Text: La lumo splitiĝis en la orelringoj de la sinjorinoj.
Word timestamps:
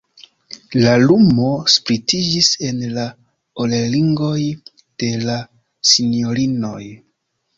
La 0.83 0.93
lumo 1.01 1.49
splitiĝis 1.73 2.49
en 2.69 2.79
la 2.95 3.03
orelringoj 3.65 4.41
de 5.03 5.11
la 5.27 5.35
sinjorinoj. 5.93 6.83